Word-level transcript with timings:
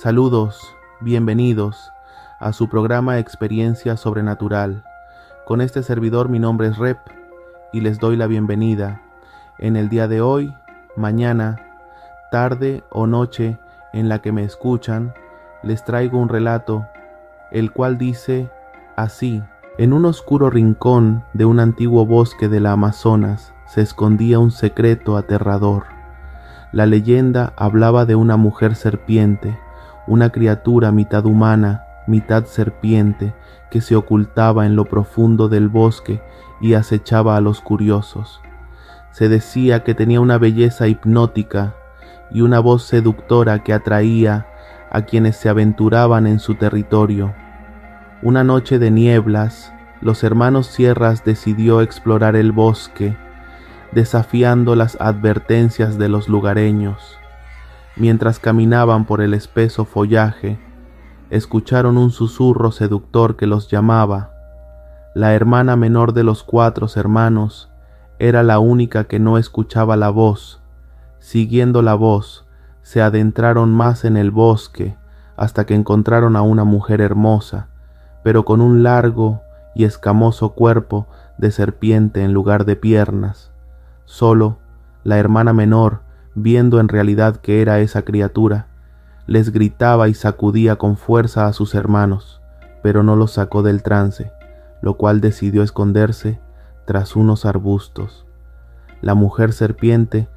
Saludos, 0.00 0.76
bienvenidos 1.00 1.92
a 2.38 2.52
su 2.52 2.68
programa 2.68 3.18
Experiencia 3.18 3.96
Sobrenatural. 3.96 4.84
Con 5.44 5.60
este 5.60 5.82
servidor 5.82 6.28
mi 6.28 6.38
nombre 6.38 6.68
es 6.68 6.78
Rep 6.78 6.98
y 7.72 7.80
les 7.80 7.98
doy 7.98 8.16
la 8.16 8.28
bienvenida 8.28 9.02
en 9.58 9.74
el 9.74 9.88
día 9.88 10.06
de 10.06 10.20
hoy, 10.20 10.54
mañana, 10.94 11.56
tarde 12.30 12.84
o 12.90 13.08
noche 13.08 13.58
en 13.92 14.08
la 14.08 14.20
que 14.20 14.30
me 14.30 14.44
escuchan, 14.44 15.14
les 15.64 15.84
traigo 15.84 16.20
un 16.20 16.28
relato, 16.28 16.86
el 17.50 17.72
cual 17.72 17.98
dice 17.98 18.48
así. 18.94 19.42
En 19.78 19.92
un 19.92 20.04
oscuro 20.04 20.48
rincón 20.48 21.24
de 21.32 21.44
un 21.44 21.58
antiguo 21.58 22.06
bosque 22.06 22.48
de 22.48 22.60
la 22.60 22.70
Amazonas 22.70 23.52
se 23.66 23.80
escondía 23.80 24.38
un 24.38 24.52
secreto 24.52 25.16
aterrador. 25.16 25.86
La 26.70 26.86
leyenda 26.86 27.52
hablaba 27.56 28.04
de 28.04 28.14
una 28.14 28.36
mujer 28.36 28.76
serpiente, 28.76 29.58
una 30.08 30.30
criatura 30.30 30.90
mitad 30.90 31.26
humana, 31.26 31.84
mitad 32.06 32.46
serpiente, 32.46 33.34
que 33.70 33.80
se 33.80 33.94
ocultaba 33.94 34.66
en 34.66 34.74
lo 34.74 34.86
profundo 34.86 35.48
del 35.48 35.68
bosque 35.68 36.22
y 36.60 36.74
acechaba 36.74 37.36
a 37.36 37.40
los 37.40 37.60
curiosos. 37.60 38.40
Se 39.12 39.28
decía 39.28 39.84
que 39.84 39.94
tenía 39.94 40.20
una 40.20 40.38
belleza 40.38 40.88
hipnótica 40.88 41.74
y 42.30 42.40
una 42.40 42.60
voz 42.60 42.84
seductora 42.84 43.62
que 43.62 43.72
atraía 43.72 44.46
a 44.90 45.02
quienes 45.02 45.36
se 45.36 45.48
aventuraban 45.48 46.26
en 46.26 46.38
su 46.40 46.54
territorio. 46.54 47.34
Una 48.22 48.44
noche 48.44 48.78
de 48.78 48.90
nieblas, 48.90 49.72
los 50.00 50.24
hermanos 50.24 50.66
Sierras 50.68 51.24
decidió 51.24 51.82
explorar 51.82 52.36
el 52.36 52.52
bosque, 52.52 53.16
desafiando 53.92 54.74
las 54.74 54.98
advertencias 55.00 55.98
de 55.98 56.08
los 56.08 56.28
lugareños. 56.28 57.18
Mientras 57.98 58.38
caminaban 58.38 59.06
por 59.06 59.20
el 59.20 59.34
espeso 59.34 59.84
follaje, 59.84 60.60
escucharon 61.30 61.98
un 61.98 62.12
susurro 62.12 62.70
seductor 62.70 63.34
que 63.34 63.48
los 63.48 63.68
llamaba. 63.68 64.30
La 65.16 65.34
hermana 65.34 65.74
menor 65.74 66.12
de 66.12 66.22
los 66.22 66.44
cuatro 66.44 66.86
hermanos 66.94 67.70
era 68.20 68.44
la 68.44 68.60
única 68.60 69.04
que 69.04 69.18
no 69.18 69.36
escuchaba 69.36 69.96
la 69.96 70.10
voz. 70.10 70.62
Siguiendo 71.18 71.82
la 71.82 71.94
voz, 71.94 72.46
se 72.82 73.02
adentraron 73.02 73.74
más 73.74 74.04
en 74.04 74.16
el 74.16 74.30
bosque 74.30 74.96
hasta 75.36 75.66
que 75.66 75.74
encontraron 75.74 76.36
a 76.36 76.42
una 76.42 76.62
mujer 76.62 77.00
hermosa, 77.00 77.66
pero 78.22 78.44
con 78.44 78.60
un 78.60 78.84
largo 78.84 79.42
y 79.74 79.84
escamoso 79.84 80.54
cuerpo 80.54 81.08
de 81.36 81.50
serpiente 81.50 82.22
en 82.22 82.32
lugar 82.32 82.64
de 82.64 82.76
piernas. 82.76 83.50
Solo 84.04 84.58
la 85.02 85.18
hermana 85.18 85.52
menor 85.52 86.07
viendo 86.42 86.80
en 86.80 86.88
realidad 86.88 87.36
que 87.36 87.62
era 87.62 87.80
esa 87.80 88.02
criatura, 88.02 88.66
les 89.26 89.52
gritaba 89.52 90.08
y 90.08 90.14
sacudía 90.14 90.76
con 90.76 90.96
fuerza 90.96 91.46
a 91.46 91.52
sus 91.52 91.74
hermanos, 91.74 92.40
pero 92.82 93.02
no 93.02 93.16
los 93.16 93.32
sacó 93.32 93.62
del 93.62 93.82
trance, 93.82 94.32
lo 94.80 94.96
cual 94.96 95.20
decidió 95.20 95.62
esconderse 95.62 96.40
tras 96.86 97.16
unos 97.16 97.44
arbustos. 97.44 98.26
La 99.02 99.14
mujer 99.14 99.52
serpiente 99.52 100.28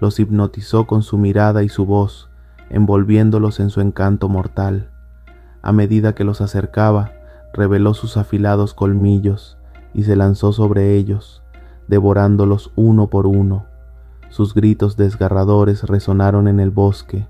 los 0.00 0.18
hipnotizó 0.18 0.86
con 0.86 1.02
su 1.02 1.16
mirada 1.16 1.62
y 1.62 1.68
su 1.68 1.86
voz, 1.86 2.28
envolviéndolos 2.70 3.60
en 3.60 3.70
su 3.70 3.80
encanto 3.80 4.28
mortal. 4.28 4.90
A 5.62 5.72
medida 5.72 6.14
que 6.14 6.24
los 6.24 6.40
acercaba, 6.40 7.12
reveló 7.52 7.94
sus 7.94 8.16
afilados 8.16 8.74
colmillos 8.74 9.58
y 9.94 10.02
se 10.02 10.16
lanzó 10.16 10.52
sobre 10.52 10.96
ellos, 10.96 11.42
devorándolos 11.86 12.72
uno 12.76 13.08
por 13.08 13.26
uno 13.26 13.69
sus 14.30 14.54
gritos 14.54 14.96
desgarradores 14.96 15.82
resonaron 15.82 16.46
en 16.46 16.60
el 16.60 16.70
bosque, 16.70 17.26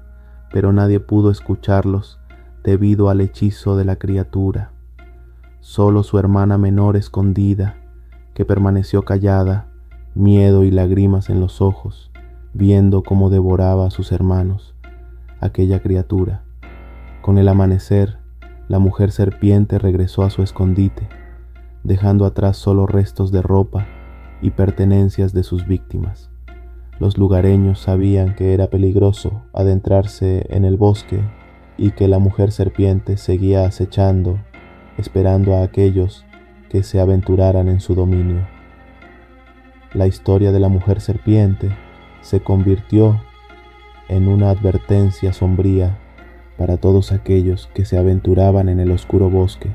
pero 0.52 0.72
nadie 0.72 1.00
pudo 1.00 1.30
escucharlos 1.30 2.20
debido 2.62 3.08
al 3.08 3.22
hechizo 3.22 3.76
de 3.76 3.86
la 3.86 3.96
criatura. 3.96 4.72
Solo 5.60 6.02
su 6.02 6.18
hermana 6.18 6.58
menor 6.58 6.96
escondida, 6.96 7.76
que 8.34 8.44
permaneció 8.44 9.02
callada, 9.02 9.68
miedo 10.14 10.62
y 10.62 10.70
lágrimas 10.70 11.30
en 11.30 11.40
los 11.40 11.62
ojos, 11.62 12.10
viendo 12.52 13.02
cómo 13.02 13.30
devoraba 13.30 13.86
a 13.86 13.90
sus 13.90 14.12
hermanos, 14.12 14.74
aquella 15.40 15.80
criatura. 15.80 16.42
Con 17.22 17.38
el 17.38 17.48
amanecer, 17.48 18.18
la 18.68 18.78
mujer 18.78 19.10
serpiente 19.10 19.78
regresó 19.78 20.22
a 20.22 20.30
su 20.30 20.42
escondite, 20.42 21.08
dejando 21.82 22.26
atrás 22.26 22.58
solo 22.58 22.86
restos 22.86 23.32
de 23.32 23.40
ropa 23.40 23.86
y 24.42 24.50
pertenencias 24.50 25.32
de 25.32 25.44
sus 25.44 25.66
víctimas. 25.66 26.29
Los 27.00 27.16
lugareños 27.16 27.80
sabían 27.80 28.34
que 28.34 28.52
era 28.52 28.66
peligroso 28.66 29.42
adentrarse 29.54 30.44
en 30.50 30.66
el 30.66 30.76
bosque 30.76 31.22
y 31.78 31.92
que 31.92 32.08
la 32.08 32.18
mujer 32.18 32.52
serpiente 32.52 33.16
seguía 33.16 33.64
acechando, 33.64 34.38
esperando 34.98 35.54
a 35.54 35.62
aquellos 35.62 36.26
que 36.68 36.82
se 36.82 37.00
aventuraran 37.00 37.68
en 37.68 37.80
su 37.80 37.94
dominio. 37.94 38.46
La 39.94 40.06
historia 40.06 40.52
de 40.52 40.60
la 40.60 40.68
mujer 40.68 41.00
serpiente 41.00 41.70
se 42.20 42.40
convirtió 42.40 43.18
en 44.08 44.28
una 44.28 44.50
advertencia 44.50 45.32
sombría 45.32 45.98
para 46.58 46.76
todos 46.76 47.12
aquellos 47.12 47.70
que 47.72 47.86
se 47.86 47.96
aventuraban 47.96 48.68
en 48.68 48.78
el 48.78 48.90
oscuro 48.90 49.30
bosque, 49.30 49.70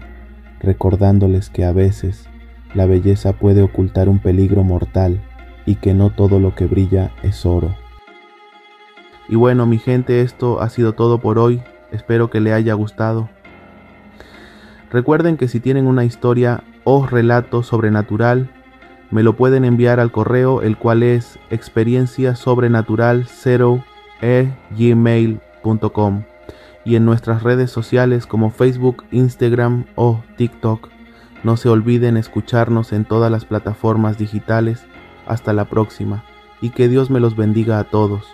recordándoles 0.60 1.50
que 1.50 1.66
a 1.66 1.72
veces 1.72 2.30
la 2.76 2.86
belleza 2.86 3.34
puede 3.34 3.64
ocultar 3.64 4.10
un 4.10 4.20
peligro 4.20 4.64
mortal 4.64 5.24
y 5.66 5.76
que 5.76 5.94
no 5.94 6.10
todo 6.10 6.40
lo 6.40 6.56
que 6.56 6.66
brilla 6.66 7.12
es 7.24 7.46
oro. 7.46 7.76
Y 9.28 9.36
bueno, 9.36 9.66
mi 9.66 9.80
gente, 9.80 10.22
esto 10.22 10.62
ha 10.62 10.70
sido 10.70 10.94
todo 10.94 11.20
por 11.20 11.40
hoy. 11.40 11.62
Espero 11.92 12.30
que 12.30 12.40
le 12.40 12.54
haya 12.54 12.74
gustado. 12.74 13.30
Recuerden 14.92 15.38
que 15.38 15.48
si 15.48 15.60
tienen 15.60 15.88
una 15.88 16.06
historia 16.06 16.64
o 16.84 17.06
relato 17.08 17.64
sobrenatural, 17.64 18.50
me 19.12 19.24
lo 19.24 19.36
pueden 19.36 19.66
enviar 19.66 20.00
al 20.00 20.12
correo, 20.12 20.62
el 20.62 20.78
cual 20.78 21.04
es 21.04 21.40
experiencia 21.50 22.36
sobrenatural 22.36 23.26
0 23.28 23.84
gmail.com 24.72 26.24
y 26.84 26.96
en 26.96 27.06
nuestras 27.06 27.44
redes 27.44 27.72
sociales 27.72 28.28
como 28.28 28.52
Facebook, 28.52 29.04
Instagram 29.12 29.86
o 29.96 30.24
TikTok. 30.38 30.90
No 31.44 31.58
se 31.58 31.70
olviden 31.70 32.18
escucharnos 32.18 32.94
en 32.94 33.06
todas 33.06 33.32
las 33.32 33.46
plataformas 33.46 34.18
digitales 34.18 34.86
hasta 35.26 35.54
la 35.54 35.66
próxima, 35.66 36.24
y 36.62 36.70
que 36.70 36.88
Dios 36.88 37.10
me 37.10 37.20
los 37.20 37.36
bendiga 37.36 37.80
a 37.80 37.86
todos. 37.86 38.26